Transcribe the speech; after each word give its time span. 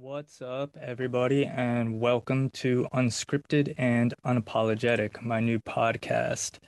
What's 0.00 0.42
up, 0.42 0.76
everybody, 0.82 1.46
and 1.46 2.00
welcome 2.00 2.50
to 2.50 2.88
Unscripted 2.92 3.74
and 3.78 4.12
Unapologetic, 4.26 5.22
my 5.22 5.38
new 5.38 5.60
podcast. 5.60 6.58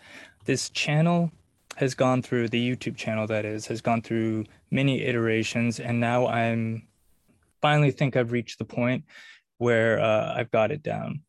This 0.44 0.70
channel 0.70 1.32
has 1.74 1.96
gone 1.96 2.22
through 2.22 2.48
the 2.48 2.70
YouTube 2.70 2.96
channel, 2.96 3.26
that 3.26 3.44
is, 3.44 3.66
has 3.66 3.80
gone 3.80 4.00
through 4.00 4.44
many 4.70 5.02
iterations, 5.02 5.80
and 5.80 5.98
now 5.98 6.28
I'm 6.28 6.86
finally 7.60 7.90
think 7.90 8.16
I've 8.16 8.30
reached 8.30 8.60
the 8.60 8.64
point 8.64 9.04
where 9.58 9.98
uh, 9.98 10.32
I've 10.36 10.52
got 10.52 10.70
it 10.70 10.84
down. 10.84 11.22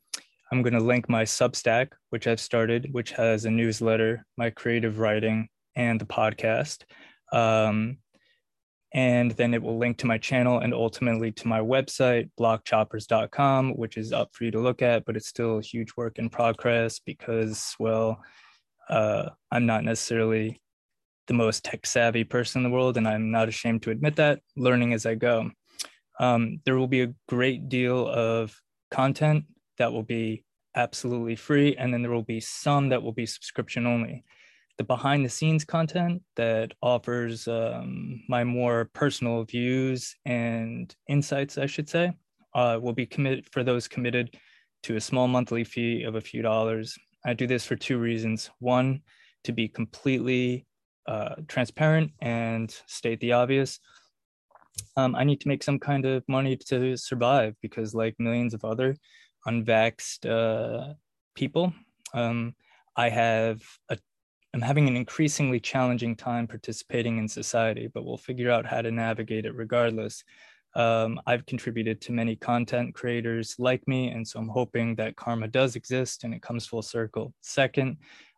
I'm 0.51 0.61
going 0.61 0.73
to 0.73 0.79
link 0.79 1.09
my 1.09 1.23
Substack, 1.23 1.93
which 2.11 2.27
I've 2.27 2.39
started, 2.39 2.93
which 2.93 3.11
has 3.14 3.45
a 3.45 3.51
newsletter, 3.51 4.23
my 4.37 4.51
creative 4.51 5.00
writing, 5.00 5.50
and 5.75 6.00
the 6.00 6.05
podcast. 6.05 6.83
Um, 7.33 7.97
and 8.93 9.32
then 9.32 9.54
it 9.54 9.61
will 9.61 9.77
link 9.77 9.97
to 9.97 10.07
my 10.07 10.18
channel 10.18 10.59
and 10.59 10.73
ultimately 10.73 11.32
to 11.32 11.47
my 11.47 11.59
website 11.59 12.29
blockchoppers.com 12.39 13.71
which 13.71 13.97
is 13.97 14.13
up 14.13 14.29
for 14.33 14.46
you 14.46 14.51
to 14.51 14.60
look 14.60 14.82
at 14.82 15.05
but 15.05 15.15
it's 15.18 15.27
still 15.27 15.57
a 15.57 15.61
huge 15.61 15.91
work 15.97 16.19
in 16.19 16.29
progress 16.29 17.00
because 17.00 17.75
well 17.79 18.21
uh, 18.89 19.29
i'm 19.51 19.65
not 19.65 19.83
necessarily 19.83 20.61
the 21.27 21.33
most 21.33 21.65
tech 21.65 21.86
savvy 21.86 22.23
person 22.23 22.60
in 22.60 22.63
the 22.63 22.73
world 22.73 22.96
and 22.96 23.07
i'm 23.07 23.29
not 23.29 23.50
ashamed 23.50 23.82
to 23.82 23.91
admit 23.91 24.15
that 24.15 24.39
learning 24.55 24.93
as 24.93 25.05
i 25.05 25.15
go. 25.15 25.49
Um, 26.19 26.61
there 26.65 26.77
will 26.77 26.88
be 26.88 27.01
a 27.04 27.13
great 27.27 27.69
deal 27.69 28.07
of 28.07 28.60
content 28.89 29.46
that 29.77 29.93
will 29.93 30.01
be 30.01 30.43
absolutely 30.75 31.35
free 31.35 31.75
and 31.75 31.93
then 31.93 32.02
there 32.02 32.11
will 32.11 32.23
be 32.23 32.39
some 32.39 32.89
that 32.89 33.03
will 33.03 33.11
be 33.11 33.25
subscription 33.25 33.85
only 33.85 34.23
the 34.77 34.83
behind 34.83 35.25
the 35.25 35.30
scenes 35.30 35.66
content 35.66 36.22
that 36.36 36.73
offers 36.81 37.47
um, 37.47 38.21
my 38.29 38.43
more 38.43 38.89
personal 38.93 39.43
views 39.43 40.15
and 40.25 40.95
insights, 41.09 41.57
I 41.57 41.65
should 41.65 41.89
say, 41.89 42.13
uh, 42.53 42.79
will 42.81 42.93
be 42.93 43.05
committed 43.05 43.47
for 43.52 43.63
those 43.63 43.87
committed 43.87 44.37
to 44.83 44.95
a 44.95 45.02
small 45.02 45.27
monthly 45.27 45.63
fee 45.63 46.03
of 46.03 46.15
a 46.15 46.21
few 46.21 46.41
dollars. 46.41 46.95
I 47.25 47.33
do 47.33 47.47
this 47.47 47.65
for 47.65 47.75
two 47.75 47.97
reasons. 47.97 48.52
One, 48.59 49.02
to 49.45 49.52
be 49.52 49.67
completely 49.67 50.65
uh, 51.07 51.35
transparent 51.47 52.11
and 52.21 52.69
state 52.85 53.19
the 53.19 53.31
obvious. 53.31 53.80
Um, 54.95 55.15
I 55.15 55.23
need 55.23 55.41
to 55.41 55.47
make 55.47 55.63
some 55.63 55.80
kind 55.80 56.05
of 56.05 56.23
money 56.27 56.55
to 56.67 56.97
survive 56.97 57.55
because, 57.61 57.95
like 57.95 58.15
millions 58.19 58.53
of 58.53 58.63
other 58.63 58.95
unvaxxed 59.47 60.25
uh, 60.30 60.93
people, 61.33 61.73
um, 62.13 62.53
I 62.95 63.09
have 63.09 63.61
a 63.89 63.97
I'm 64.58 64.63
having 64.63 64.88
an 64.88 64.97
increasingly 64.97 65.59
challenging 65.59 66.16
time 66.16 66.47
participating 66.47 67.19
in 67.19 67.27
society, 67.27 67.91
but 67.94 68.03
we'll 68.03 68.17
figure 68.17 68.50
out 68.50 68.66
how 68.66 68.81
to 68.81 68.89
navigate 68.89 69.45
it 69.45 69.53
regardless. 69.53 70.23
Um, 70.73 71.22
I've 71.27 71.45
contributed 71.45 72.02
to 72.02 72.11
many 72.11 72.36
content 72.36 72.95
creators 72.95 73.55
like 73.59 73.88
me, 73.88 74.08
and 74.08 74.27
so 74.27 74.39
I'm 74.39 74.47
hoping 74.47 74.95
that 74.95 75.16
karma 75.16 75.47
does 75.47 75.75
exist 75.75 76.23
and 76.23 76.33
it 76.33 76.41
comes 76.41 76.66
full 76.66 76.81
circle. 76.81 77.36
Second, 77.41 77.97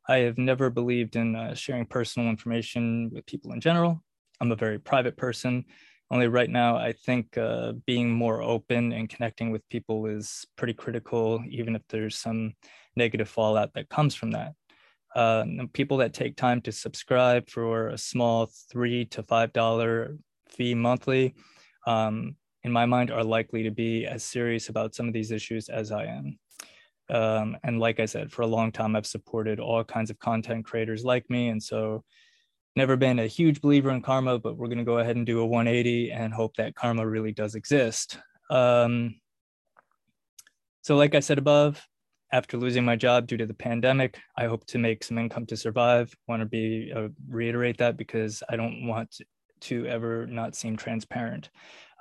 I 0.10 0.18
have 0.18 0.38
never 0.38 0.70
believed 0.70 1.16
in 1.16 1.38
uh, 1.38 1.56
sharing 1.56 1.86
personal 1.86 2.28
information 2.28 3.10
with 3.14 3.26
people 3.26 3.54
in 3.54 3.62
general. 3.62 4.04
I'm 4.42 4.52
a 4.52 4.58
very 4.58 4.78
private 4.78 5.16
person. 5.16 5.64
Only 6.12 6.28
right 6.28 6.50
now, 6.50 6.76
I 6.76 6.92
think 6.92 7.38
uh, 7.38 7.72
being 7.86 8.12
more 8.12 8.42
open 8.42 8.92
and 8.92 9.08
connecting 9.08 9.52
with 9.52 9.70
people 9.70 10.06
is 10.06 10.46
pretty 10.58 10.74
critical, 10.74 11.42
even 11.48 11.78
if 11.78 11.84
there's 11.88 12.18
some 12.18 12.56
negative 12.98 13.30
fallout 13.30 13.74
that 13.76 13.88
comes 13.88 14.16
from 14.16 14.32
that 14.32 14.56
uh, 15.20 15.44
people 15.74 15.98
that 15.98 16.14
take 16.14 16.38
time 16.38 16.62
to 16.62 16.72
subscribe 16.72 17.50
for 17.50 17.90
a 17.90 17.98
small 17.98 18.50
three 18.72 19.04
to 19.04 19.22
five 19.22 19.52
dollar 19.52 20.18
fee 20.48 20.74
monthly 20.74 21.36
um, 21.86 22.38
in 22.64 22.72
my 22.72 22.86
mind 22.86 23.12
are 23.12 23.24
likely 23.24 23.64
to 23.64 23.70
be 23.70 24.06
as 24.06 24.24
serious 24.24 24.70
about 24.70 24.96
some 24.96 25.10
of 25.10 25.14
these 25.14 25.32
issues 25.32 25.68
as 25.68 25.92
i 25.92 26.06
am. 26.06 26.40
Um, 27.10 27.58
and 27.66 27.82
like 27.82 28.00
i 28.00 28.06
said 28.06 28.32
for 28.32 28.44
a 28.44 28.48
long 28.56 28.72
time 28.72 28.96
i've 28.96 29.06
supported 29.06 29.60
all 29.60 29.84
kinds 29.84 30.10
of 30.10 30.18
content 30.20 30.64
creators 30.64 31.04
like 31.04 31.30
me 31.30 31.50
and 31.50 31.62
so 31.62 32.06
never 32.78 32.96
been 32.96 33.20
a 33.20 33.28
huge 33.28 33.60
believer 33.60 33.90
in 33.90 34.02
karma 34.02 34.40
but 34.40 34.56
we're 34.56 34.68
going 34.68 34.86
to 34.86 34.86
go 34.86 35.00
ahead 35.00 35.18
and 35.18 35.26
do 35.26 35.42
a 35.42 35.46
180 35.46 36.14
and 36.14 36.34
hope 36.34 36.56
that 36.56 36.76
karma 36.76 37.06
really 37.06 37.34
does 37.34 37.56
exist. 37.56 38.20
Um, 38.50 39.20
so 40.82 40.96
like 40.96 41.14
i 41.14 41.20
said 41.20 41.40
above 41.40 41.86
after 42.32 42.58
losing 42.58 42.86
my 42.86 42.96
job 42.96 43.28
due 43.28 43.38
to 43.38 43.46
the 43.46 43.54
pandemic, 43.54 44.20
I 44.38 44.46
hope 44.46 44.66
to 44.68 44.78
make 44.78 45.04
some 45.04 45.18
income 45.18 45.46
to 45.48 45.58
survive. 45.58 46.16
Want 46.28 46.42
to 46.42 46.46
be 46.46 46.92
uh, 46.96 47.08
reiterate 47.28 47.78
that 47.80 47.98
because 47.98 48.44
I 48.50 48.56
don't 48.56 48.88
want 48.88 49.20
to 49.62 49.86
ever 49.88 50.28
not 50.28 50.56
seem 50.56 50.78
transparent. 50.78 51.50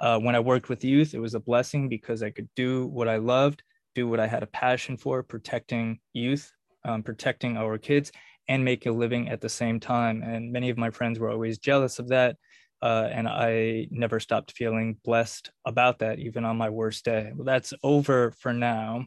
Uh, 0.01 0.19
when 0.19 0.35
I 0.35 0.41
worked 0.41 0.69
with 0.69 0.85
youth, 0.85 1.15
it 1.15 1.19
was 1.19 1.35
a 1.35 1.41
blessing 1.41 1.89
because 1.89 2.23
I 2.23 2.31
could 2.31 2.49
do 2.55 2.87
what 2.87 3.09
I 3.09 3.17
loved, 3.17 3.63
do 3.95 4.07
what 4.07 4.21
I 4.21 4.27
had 4.27 4.43
a 4.43 4.49
passion 4.49 4.97
for, 4.97 5.23
protecting 5.23 5.99
youth, 6.13 6.53
um, 6.85 7.03
protecting 7.03 7.57
our 7.57 7.79
kids, 7.79 8.13
and 8.49 8.65
make 8.65 8.87
a 8.87 8.93
living 8.93 9.29
at 9.29 9.41
the 9.41 9.49
same 9.49 9.81
time. 9.81 10.23
And 10.23 10.53
many 10.53 10.71
of 10.71 10.79
my 10.79 10.91
friends 10.91 11.19
were 11.19 11.31
always 11.31 11.59
jealous 11.59 11.99
of 11.99 12.09
that. 12.09 12.37
Uh, 12.81 13.09
and 13.11 13.27
I 13.27 13.89
never 13.91 14.21
stopped 14.21 14.53
feeling 14.53 14.97
blessed 15.05 15.51
about 15.65 15.99
that, 15.99 16.21
even 16.21 16.45
on 16.45 16.57
my 16.57 16.71
worst 16.71 17.05
day. 17.05 17.33
Well, 17.35 17.45
that's 17.45 17.75
over 17.83 18.31
for 18.31 18.53
now 18.53 19.07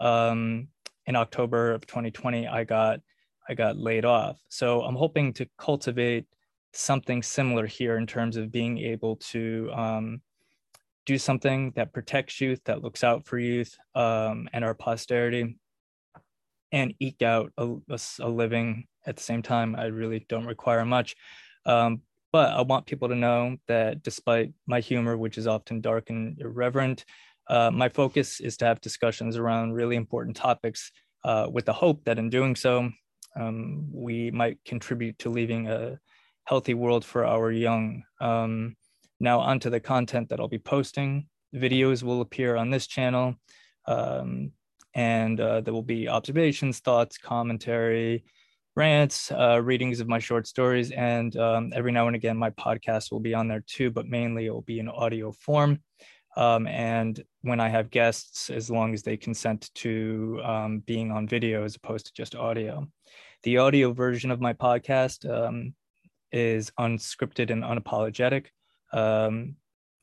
um, 0.00 0.68
in 1.06 1.16
October 1.16 1.72
of 1.72 1.86
2020, 1.86 2.46
I 2.46 2.64
got 2.64 3.00
I 3.48 3.54
got 3.54 3.76
laid 3.76 4.04
off. 4.04 4.40
So 4.48 4.82
I'm 4.82 4.96
hoping 4.96 5.32
to 5.34 5.46
cultivate 5.58 6.24
something 6.72 7.22
similar 7.22 7.66
here 7.66 7.98
in 7.98 8.06
terms 8.06 8.36
of 8.36 8.50
being 8.50 8.78
able 8.78 9.16
to 9.16 9.70
um, 9.74 10.22
do 11.06 11.18
something 11.18 11.72
that 11.76 11.92
protects 11.92 12.40
youth, 12.40 12.60
that 12.64 12.82
looks 12.82 13.04
out 13.04 13.26
for 13.26 13.38
youth 13.38 13.76
um, 13.94 14.48
and 14.52 14.64
our 14.64 14.74
posterity, 14.74 15.56
and 16.72 16.94
eke 16.98 17.22
out 17.22 17.52
a, 17.58 17.74
a, 17.90 17.98
a, 18.20 18.28
living 18.28 18.86
at 19.06 19.16
the 19.16 19.22
same 19.22 19.42
time. 19.42 19.76
I 19.76 19.86
really 19.86 20.24
don't 20.28 20.46
require 20.46 20.84
much. 20.84 21.14
Um, 21.66 22.00
but 22.32 22.50
I 22.50 22.62
want 22.62 22.86
people 22.86 23.08
to 23.08 23.14
know 23.14 23.56
that 23.68 24.02
despite 24.02 24.52
my 24.66 24.80
humor, 24.80 25.16
which 25.16 25.38
is 25.38 25.46
often 25.46 25.80
dark 25.80 26.10
and 26.10 26.40
irreverent, 26.40 27.04
uh, 27.48 27.70
my 27.70 27.88
focus 27.88 28.40
is 28.40 28.56
to 28.58 28.64
have 28.64 28.80
discussions 28.80 29.36
around 29.36 29.72
really 29.72 29.96
important 29.96 30.36
topics 30.36 30.90
uh, 31.24 31.48
with 31.50 31.64
the 31.66 31.72
hope 31.72 32.04
that 32.04 32.18
in 32.18 32.30
doing 32.30 32.54
so, 32.56 32.90
um, 33.36 33.88
we 33.92 34.30
might 34.30 34.58
contribute 34.64 35.18
to 35.18 35.30
leaving 35.30 35.68
a 35.68 35.98
healthy 36.44 36.74
world 36.74 37.04
for 37.04 37.24
our 37.24 37.50
young. 37.50 38.02
Um, 38.20 38.76
now, 39.20 39.40
onto 39.40 39.70
the 39.70 39.80
content 39.80 40.28
that 40.28 40.40
I'll 40.40 40.48
be 40.48 40.58
posting. 40.58 41.26
Videos 41.54 42.02
will 42.02 42.20
appear 42.20 42.56
on 42.56 42.70
this 42.70 42.86
channel, 42.86 43.36
um, 43.86 44.50
and 44.94 45.40
uh, 45.40 45.60
there 45.60 45.72
will 45.72 45.82
be 45.82 46.08
observations, 46.08 46.80
thoughts, 46.80 47.16
commentary, 47.16 48.24
rants, 48.76 49.30
uh, 49.30 49.60
readings 49.62 50.00
of 50.00 50.08
my 50.08 50.18
short 50.18 50.48
stories, 50.48 50.90
and 50.90 51.36
um, 51.36 51.72
every 51.74 51.92
now 51.92 52.08
and 52.08 52.16
again, 52.16 52.36
my 52.36 52.50
podcast 52.50 53.12
will 53.12 53.20
be 53.20 53.34
on 53.34 53.46
there 53.46 53.64
too, 53.66 53.90
but 53.90 54.06
mainly 54.06 54.46
it 54.46 54.50
will 54.50 54.62
be 54.62 54.80
in 54.80 54.88
audio 54.88 55.30
form. 55.30 55.80
Um, 56.36 56.66
and 56.66 57.22
when 57.42 57.60
I 57.60 57.68
have 57.68 57.90
guests, 57.90 58.50
as 58.50 58.70
long 58.70 58.94
as 58.94 59.02
they 59.02 59.16
consent 59.16 59.70
to 59.76 60.40
um, 60.44 60.80
being 60.80 61.12
on 61.12 61.28
video 61.28 61.64
as 61.64 61.76
opposed 61.76 62.06
to 62.06 62.12
just 62.12 62.34
audio. 62.34 62.88
The 63.44 63.58
audio 63.58 63.92
version 63.92 64.30
of 64.30 64.40
my 64.40 64.52
podcast 64.52 65.28
um, 65.30 65.74
is 66.32 66.72
unscripted 66.80 67.50
and 67.50 67.62
unapologetic. 67.62 68.46
Um, 68.92 69.56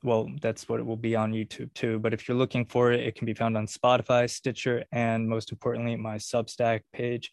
well, 0.04 0.30
that's 0.40 0.68
what 0.68 0.80
it 0.80 0.86
will 0.86 0.96
be 0.96 1.14
on 1.14 1.32
YouTube 1.32 1.72
too. 1.74 1.98
But 1.98 2.14
if 2.14 2.26
you're 2.26 2.36
looking 2.36 2.64
for 2.64 2.92
it, 2.92 3.00
it 3.00 3.14
can 3.14 3.26
be 3.26 3.34
found 3.34 3.56
on 3.56 3.66
Spotify, 3.66 4.28
Stitcher, 4.28 4.84
and 4.90 5.28
most 5.28 5.52
importantly, 5.52 5.96
my 5.96 6.16
Substack 6.16 6.80
page. 6.92 7.30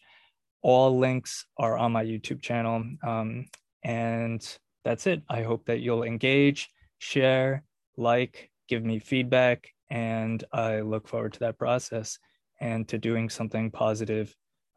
All 0.61 0.97
links 0.97 1.45
are 1.57 1.77
on 1.77 1.91
my 1.91 2.03
YouTube 2.03 2.41
channel. 2.41 2.83
Um, 3.03 3.45
and 3.83 4.45
that's 4.83 5.07
it. 5.07 5.23
I 5.29 5.43
hope 5.43 5.65
that 5.65 5.79
you'll 5.79 6.03
engage, 6.03 6.69
share, 6.99 7.63
like, 7.97 8.51
give 8.69 8.83
me 8.83 8.99
feedback 8.99 9.67
and 9.89 10.43
i 10.53 10.79
look 10.79 11.07
forward 11.07 11.33
to 11.33 11.39
that 11.39 11.57
process 11.57 12.19
and 12.61 12.87
to 12.87 12.97
doing 12.97 13.29
something 13.29 13.71
positive 13.71 14.35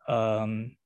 um, 0.09 0.77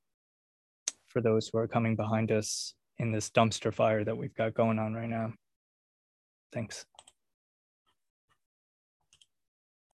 for 1.07 1.21
those 1.21 1.49
who 1.49 1.59
are 1.59 1.69
coming 1.69 1.97
behind 1.97 2.33
us 2.33 2.75
in 2.99 3.11
this 3.13 3.31
dumpster 3.31 3.73
fire 3.73 4.05
that 4.05 4.17
we've 4.17 4.35
got 4.35 4.55
going 4.55 4.79
on 4.79 4.95
right 4.95 5.09
now. 5.09 5.33
Thanks 6.53 6.87